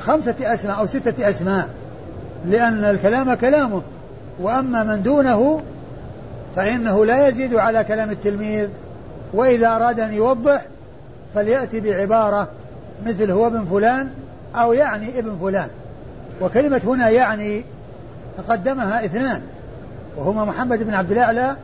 [0.00, 1.68] خمسة أسماء أو ستة أسماء
[2.46, 3.82] لأن الكلام كلامه
[4.40, 5.62] وأما من دونه
[6.56, 8.68] فإنه لا يزيد على كلام التلميذ
[9.32, 10.66] وإذا أراد أن يوضح
[11.34, 12.48] فليأتي بعبارة
[13.06, 14.08] مثل هو ابن فلان
[14.54, 15.68] أو يعني ابن فلان
[16.40, 17.64] وكلمة هنا يعني
[18.38, 19.40] تقدمها اثنان
[20.16, 21.56] وهما محمد بن عبد الأعلى.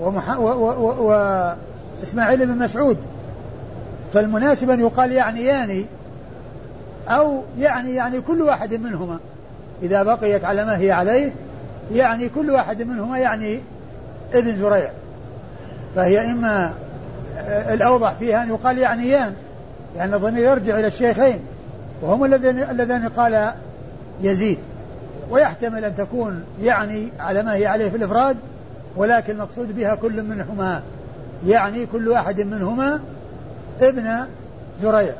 [0.00, 0.08] و...
[0.08, 0.48] و...
[0.48, 1.56] و...
[2.02, 2.96] وإسماعيل بن مسعود
[4.14, 5.86] فالمناسب أن يقال يعني يعني
[7.08, 9.18] أو يعني يعني كل واحد منهما.
[9.82, 11.32] إذا بقيت على ما هي عليه
[11.92, 13.60] يعني كل واحد منهما يعني
[14.32, 14.90] ابن زريع.
[15.96, 16.72] فهي إما
[17.48, 19.34] الأوضح فيها أن يقال يعنيان
[19.96, 21.40] لأن الضمير يرجع إلى الشيخين
[22.02, 23.52] وهم الذين اللذان قال
[24.20, 24.58] يزيد.
[25.30, 28.36] ويحتمل أن تكون يعني على ما هي عليه في الإفراد
[28.96, 30.82] ولكن المقصود بها كل منهما.
[31.46, 33.00] يعني كل واحد منهما
[33.80, 34.26] ابن
[34.82, 35.14] زريع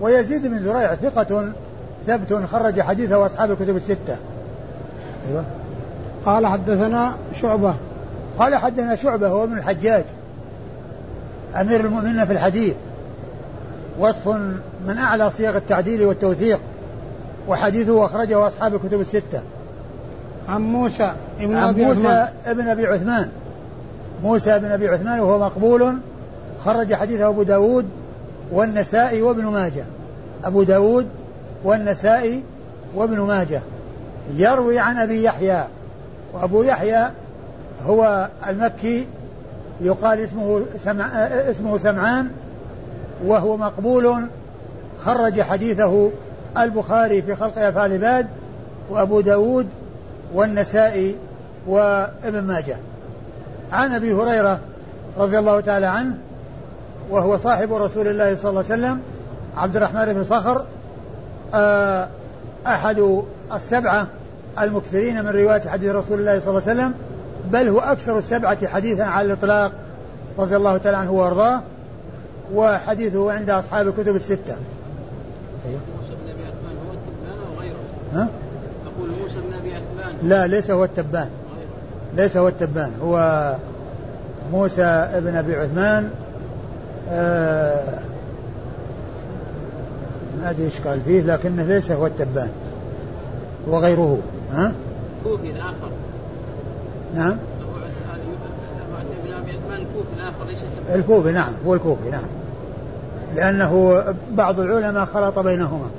[0.00, 1.52] ويزيد بن زريع ثقة
[2.06, 4.16] ثبت خرج حديثه أصحاب الكتب الستة.
[5.28, 5.44] أيوة.
[6.26, 7.74] قال حدثنا شعبة.
[8.38, 10.04] قال حدثنا شعبة هو ابن الحجاج
[11.60, 12.74] أمير المؤمنين في الحديث
[13.98, 14.28] وصف
[14.86, 16.60] من أعلى صيغ التعديل والتوثيق
[17.48, 19.40] وحديثه أخرجه أصحاب الكتب الستة.
[20.48, 22.28] عن موسى ابن عن أبي موسى عثمان.
[22.46, 23.28] ابن أبي عثمان.
[24.22, 25.94] موسى بن أبي عثمان وهو مقبول
[26.66, 27.86] خرج حديثه أبو داود
[28.52, 29.84] والنسائي وابن ماجه.
[30.44, 31.06] أبو داود
[31.64, 32.42] والنسائي
[32.94, 33.60] وابن ماجه.
[34.34, 35.64] يروي عن أبي يحيى.
[36.34, 37.10] وأبو يحيى
[37.86, 39.06] هو المكي
[39.80, 42.28] يقال اسمه سمع اسمه سمعان
[43.26, 44.26] وهو مقبول.
[45.04, 46.10] خرج حديثه
[46.58, 48.26] البخاري في خلق أفعال العباد
[48.90, 49.66] وأبو داود
[50.34, 51.16] والنسائي
[51.66, 52.76] وابن ماجه.
[53.72, 54.60] عن أبي هريرة
[55.18, 56.16] رضي الله تعالى عنه
[57.10, 59.00] وهو صاحب رسول الله صلى الله عليه وسلم
[59.56, 60.64] عبد الرحمن بن صخر
[61.54, 62.08] آه،
[62.66, 63.22] أحد
[63.54, 64.06] السبعة
[64.60, 66.94] المكثرين من رواية حديث رسول الله صلى الله عليه وسلم
[67.52, 69.72] بل هو أكثر السبعة حديثا على الإطلاق
[70.38, 71.60] رضي الله تعالى عنه وأرضاه
[72.54, 74.56] وحديثه عند أصحاب الكتب الستة.
[75.66, 75.80] أيوه.
[78.14, 78.28] ها؟
[78.86, 81.28] أقول موسى بن أبي لا ليس هو التبان.
[82.16, 83.54] ليس هو التبان هو
[84.52, 86.10] موسى بن أبي عثمان
[87.10, 87.98] آه
[90.40, 92.50] ما أدري إيش قال فيه لكنه ليس هو التبان
[93.66, 94.18] وغيره
[94.52, 94.72] ها؟
[95.24, 95.90] كوفي الآخر.
[97.14, 97.36] نعم.
[100.94, 102.22] الكوفي نعم هو الكوفي نعم.
[103.36, 105.90] لأنه بعض العلماء خلط بينهما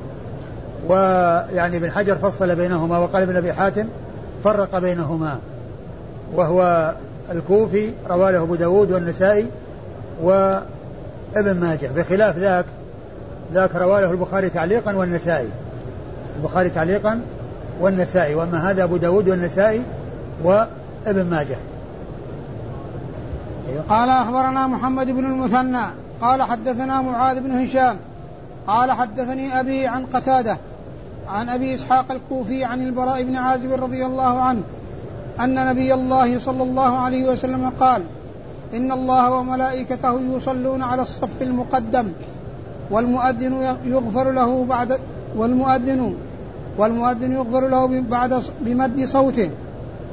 [0.88, 3.88] ويعني ابن حجر فصل بينهما وقال ابن أبي حاتم
[4.44, 5.40] فرق بينهما
[6.36, 6.94] وهو
[7.32, 9.46] الكوفي رواه أبو داود والنسائي
[11.38, 12.66] وابن ماجه بخلاف ذاك
[13.54, 15.50] ذاك رواه البخاري تعليقا والنسائي
[16.38, 17.22] البخاري تعليقا
[17.82, 19.82] والنسائي وأما هذا أبو داود والنسائي
[20.44, 21.58] وابن ماجه
[23.70, 23.84] أيوه.
[23.90, 25.86] قال أخبرنا محمد بن المثنى
[26.22, 27.98] قال حدثنا معاذ بن هشام
[28.68, 30.58] قال حدثني أبي عن قتادة
[31.30, 34.62] عن أبي إسحاق الكوفي عن البراء بن عازب رضي الله عنه
[35.40, 38.04] أن نبي الله صلى الله عليه وسلم قال
[38.74, 42.08] إن الله وملائكته يصلون على الصف المقدم
[42.92, 45.00] والمؤذن يغفر له بعد
[45.36, 46.16] والمؤذن
[46.78, 49.50] والمؤذن يغفر له بعد بمد صوته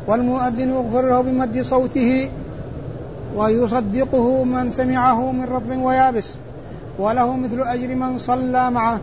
[0.06, 2.30] والمؤذن يغفر له بمد صوته
[3.36, 6.34] ويصدقه من سمعه من رطب ويابس
[6.98, 9.00] وله مثل أجر من صلى معه.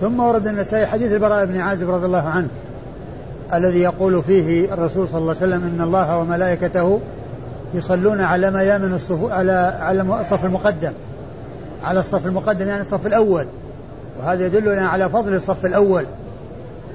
[0.00, 2.48] ثم ورد النسائي حديث البراء بن عازب رضي الله عنه
[3.54, 7.00] الذي يقول فيه الرسول صلى الله عليه وسلم إن الله وملائكته
[7.74, 10.92] يصلون على ميامن الصفوف على على الصف المقدم.
[11.84, 13.46] على الصف المقدم يعني الصف الأول.
[14.20, 16.04] وهذا يدلنا على فضل الصف الأول.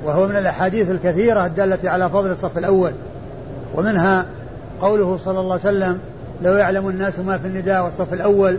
[0.05, 2.91] وهو من الأحاديث الكثيرة الدالة على فضل الصف الأول.
[3.75, 4.25] ومنها
[4.81, 5.99] قوله صلى الله عليه وسلم
[6.41, 8.57] لو يعلم الناس ما في النداء والصف الأول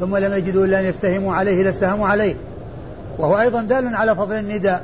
[0.00, 2.34] ثم لم يجدوا إلا أن يستهموا عليه لاستهموا عليه.
[3.18, 4.82] وهو أيضا دال على فضل النداء.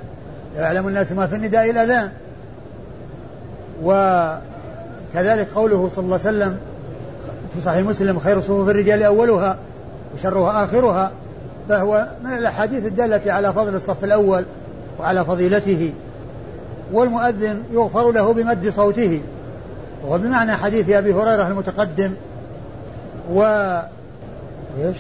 [0.57, 2.11] لو يعلم الناس ما في النداء الأذان
[3.83, 6.59] وكذلك قوله صلى الله عليه وسلم
[7.55, 9.57] في صحيح مسلم خير صفوف الرجال أولها
[10.15, 11.11] وشرها آخرها
[11.69, 14.45] فهو من الأحاديث الدالة على فضل الصف الأول
[15.01, 15.93] وعلى فضيلته
[16.93, 19.21] والمؤذن يغفر له بمد صوته
[20.05, 22.13] وهو بمعنى حديث أبي هريرة المتقدم
[23.33, 23.43] و
[24.79, 24.97] إيش؟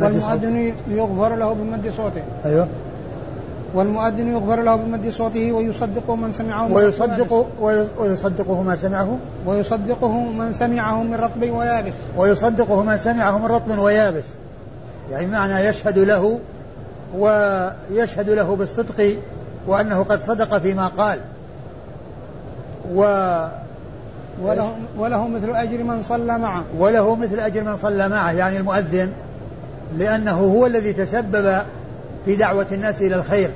[0.00, 2.22] والمؤذن يغفر له بمد صوته.
[2.44, 2.68] أيوه.
[3.74, 7.46] والمؤذن يغفر له بمد صوته ويصدق من سمعه من ويصدق
[7.98, 9.18] ويصدقه ما سمعه.
[9.46, 11.94] ويصدقه من سمعه من رطب ويابس.
[12.16, 14.24] ويصدقه من سمعه من رطب ويابس.
[15.10, 16.38] يعني معنى يشهد له
[17.18, 19.16] ويشهد له بالصدق
[19.66, 21.18] وأنه قد صدق فيما قال.
[22.94, 23.00] و
[24.42, 26.64] وله, وله مثل أجر من صلى معه.
[26.78, 29.12] وله مثل أجر من صلى معه يعني المؤذن
[29.98, 31.62] لأنه هو الذي تسبب
[32.24, 33.50] في دعوة الناس إلى الخير.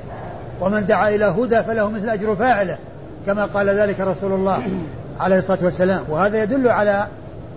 [0.61, 2.79] ومن دعا إلى هدى فله مثل أجر فاعله
[3.27, 4.62] كما قال ذلك رسول الله
[5.21, 6.05] عليه الصلاة والسلام.
[6.09, 7.07] وهذا يدل على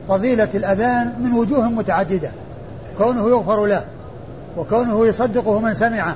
[0.07, 2.31] فضيلة الأذان من وجوه متعددة
[2.97, 3.83] كونه يغفر له
[4.57, 6.15] وكونه يصدقه من سمعه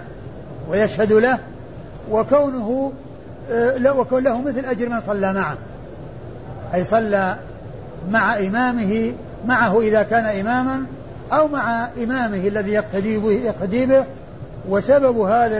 [0.70, 1.38] ويشهد له
[2.12, 2.92] وكونه
[3.52, 5.58] آه، وكون له مثل أجر من صلى معه.
[6.74, 7.36] أي صلى
[8.12, 9.14] مع إمامه
[9.46, 10.86] معه إذا كان إماما
[11.34, 14.04] أو مع إمامه الذي يقتدي به, يقتدي به
[14.70, 15.58] وسبب هذا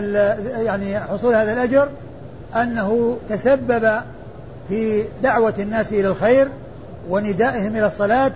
[0.62, 1.88] يعني حصول هذا الأجر
[2.56, 3.90] أنه تسبب
[4.68, 6.48] في دعوة الناس إلى الخير
[7.08, 8.32] وندائهم إلى الصلاة.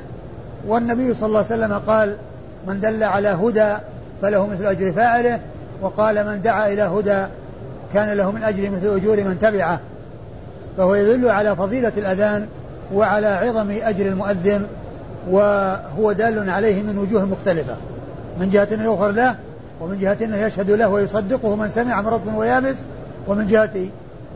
[0.67, 2.17] والنبي صلى الله عليه وسلم قال
[2.67, 3.77] من دل على هدى
[4.23, 5.41] فله مثل أجر فاعله
[5.83, 7.27] وقال من دعا إلى هدى
[7.95, 9.81] كان له من أجر مثل أجور من تبعه.
[10.77, 12.47] فهو يدل على فضيلة الأذان
[12.95, 14.67] وعلى عظم أجر المؤذن
[15.31, 17.75] وهو دال عليه من وجوه مختلفة.
[18.41, 19.35] من جهة يغفر له
[19.81, 22.77] ومن جهة أنه يشهد له ويصدقه من سمع من رطب ويابس
[23.29, 23.87] ومن جهة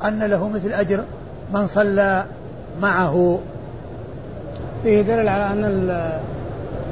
[0.04, 1.04] أن له مثل أجر
[1.54, 2.24] من صلى
[2.80, 3.38] معه.
[4.82, 5.62] فيه دليل على أن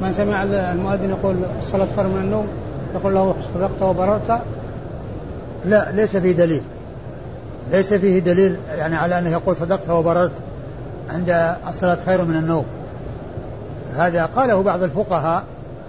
[0.02, 1.36] من سمع المؤذن يقول
[1.66, 2.46] الصلاة خير من النوم
[2.94, 4.40] يقول له صدقت وبررت.
[5.64, 6.62] لا ليس فيه دليل.
[7.72, 10.32] ليس فيه دليل يعني على أنه يقول صدقت وبررت
[11.10, 12.64] عند الصلاة خير من النوم.
[13.96, 15.44] هذا قاله بعض الفقهاء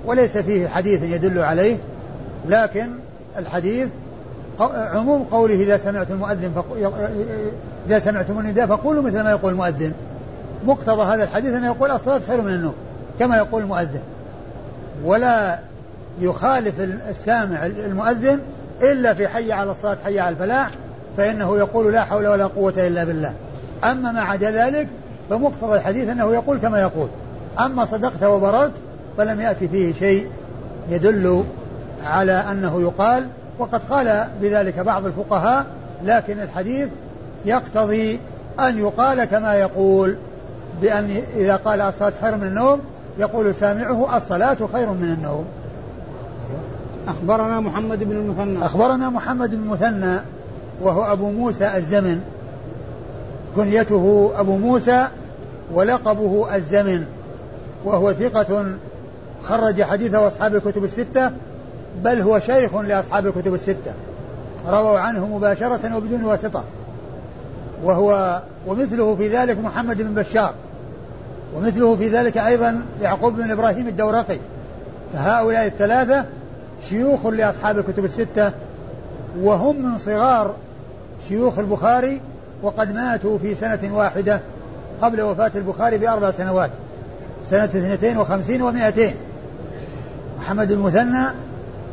[0.06, 1.78] وليس فيه حديث يدل عليه.
[2.46, 2.90] لكن
[3.38, 3.88] الحديث
[4.60, 6.64] عموم قوله إذا سمعت المؤذن
[7.88, 9.92] إذا سمعتم النداء فقولوا مثل ما يقول المؤذن.
[10.66, 12.74] مقتضى هذا الحديث أنه يقول الصلاة خير من النوم
[13.20, 14.02] كما يقول المؤذن.
[15.06, 15.60] ولا
[16.22, 16.74] يخالف
[17.10, 18.40] السامع المؤذن
[18.82, 20.70] إلا في حي على الصلاة حي على الفلاح
[21.18, 23.34] فإنه يقول لا حول ولا قوة إلا بالله.
[23.84, 24.88] أما ما عدا ذلك
[25.30, 27.08] فمقتضى الحديث أنه يقول كما يقول.
[27.60, 28.74] أما صدقت وبررت
[29.18, 30.28] فلم يأتي فيه شيء
[30.90, 31.44] يدل
[32.06, 33.28] على أنه يقال
[33.60, 35.66] وقد قال بذلك بعض الفقهاء
[36.06, 36.89] لكن الحديث
[37.46, 38.20] يقتضي
[38.60, 40.16] أن يقال كما يقول
[40.82, 42.80] بأن إذا قال الصلاة خير من النوم
[43.18, 45.46] يقول سامعه الصلاة خير من النوم.
[47.08, 48.66] أخبرنا محمد بن المثنى.
[48.66, 50.20] أخبرنا محمد بن المثنى
[50.82, 52.22] وهو أبو موسى الزمن.
[53.56, 55.08] كنيته أبو موسى
[55.74, 57.06] ولقبه الزمن.
[57.86, 58.66] وهو ثقة
[59.44, 61.32] خرج حديثه أصحاب الكتب الستة
[62.04, 63.94] بل هو شيخ لأصحاب الكتب الستة.
[64.68, 66.64] رووا عنه مباشرة وبدون واسطة.
[67.84, 70.54] وهو ومثله في ذلك محمد بن بشار.
[71.56, 74.38] ومثله في ذلك أيضا يعقوب بن إبراهيم الدورقي.
[75.14, 76.26] فهؤلاء الثلاثة
[76.90, 78.52] شيوخ لأصحاب الكتب الستة.
[79.42, 80.56] وهم من صغار
[81.28, 82.22] شيوخ البخاري
[82.64, 84.40] وقد ماتوا في سنة واحدة
[85.02, 86.72] قبل وفاة البخاري بأربع سنوات.
[87.50, 89.16] سنة اثنتين وخمسين ومائتين.
[90.40, 91.26] محمد المثنى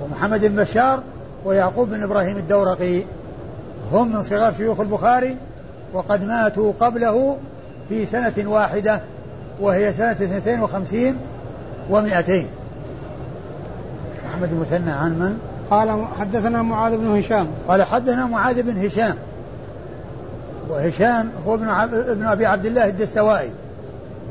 [0.03, 1.03] ومحمد بن بشار
[1.45, 3.03] ويعقوب بن إبراهيم الدورقي.
[3.93, 5.37] هم من صغار شيوخ البخاري
[5.93, 7.37] وقد ماتوا قبله
[7.89, 9.01] في سنة واحدة
[9.61, 11.17] وهي سنة اثنتين وخمسين
[11.91, 12.47] ومائتين.
[14.29, 15.39] محمد المثنى عن من؟
[15.71, 17.49] قال حدثنا معاذ بن هشام.
[17.69, 19.15] قال حدثنا معاذ بن هشام.
[20.69, 23.51] وهشام هو ابن ابن أبي عبد الله الدستوائي.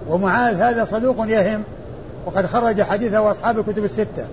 [0.09, 1.63] ومعاذ هذا صدوق يهم
[2.25, 4.25] وقد خرج حديثه اصحاب الكتب الستة.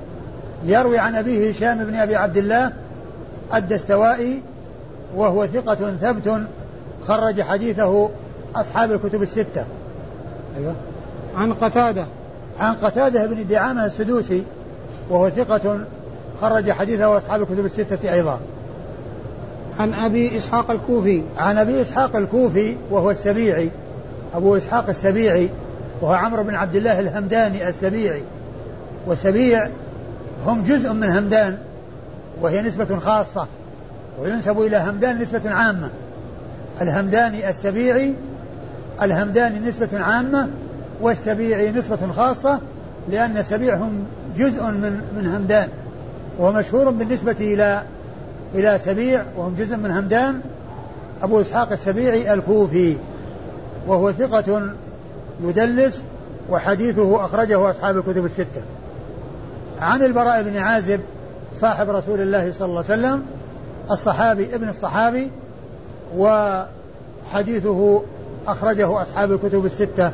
[0.64, 2.72] يروي عن أبيه هشام بن أبي عبد الله
[3.54, 4.42] الدستوائي
[5.16, 6.42] وهو ثقة ثبت
[7.06, 8.08] خرج حديثه
[8.56, 9.64] أصحاب الكتب الستة.
[10.58, 10.74] أيوة.
[11.36, 12.04] عن قتادة.
[12.60, 14.44] عن قتادة بن دعامة السدوسي
[15.10, 15.80] وهو ثقة
[16.40, 18.40] خرج حديثه أصحاب الكتب الستة أيضا.
[19.80, 21.22] عن أبي إسحاق الكوفي.
[21.38, 23.70] عن أبي إسحاق الكوفي وهو السبيعي
[24.34, 25.48] أبو إسحاق السبيعي
[26.00, 28.22] وهو عمرو بن عبد الله الهمداني السبيعي
[29.06, 29.68] وسبيع
[30.46, 31.58] هم جزء من همدان
[32.40, 33.46] وهي نسبة خاصة
[34.20, 35.90] وينسب إلى همدان نسبة عامة.
[36.82, 38.14] الهمداني السبيعي
[39.02, 40.48] الهمداني نسبة عامة
[41.00, 42.60] والسبيعي نسبة خاصة
[43.10, 44.04] لأن السبيع هم
[44.36, 45.68] جزء من من همدان
[46.38, 47.82] وهو مشهور بالنسبة إلى
[48.54, 50.40] إلى سبيع وهم جزء من همدان.
[51.22, 52.96] أبو إسحاق السبيعي الكوفي
[53.86, 54.62] وهو ثقة
[55.42, 56.02] يدلس
[56.50, 58.62] وحديثه أخرجه أصحاب الكتب الستة.
[59.80, 61.00] عن البراء بن عازب
[61.60, 63.22] صاحب رسول الله صلى الله عليه وسلم
[63.90, 65.30] الصحابي ابن الصحابي
[66.18, 68.02] وحديثه
[68.46, 70.12] أخرجه أصحاب الكتب الستة.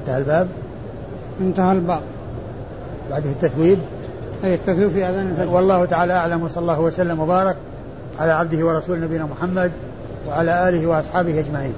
[0.00, 0.48] انتهى الباب؟
[1.40, 2.02] انتهى الباب.
[3.10, 3.78] بعده التثويب؟
[4.44, 5.54] أي التثويب في أذان الفجر.
[5.54, 7.56] والله تعالى أعلم وصلى الله وسلم وبارك
[8.20, 9.72] على عبده ورسول نبينا محمد
[10.28, 11.74] وعلى آله وأصحابه أجمعين.